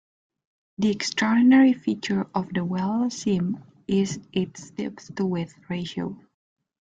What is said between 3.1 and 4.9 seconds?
seam is its high